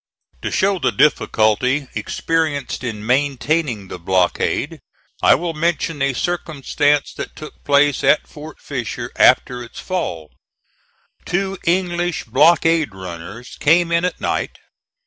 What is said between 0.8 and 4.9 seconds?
difficulty experienced in maintaining the blockade,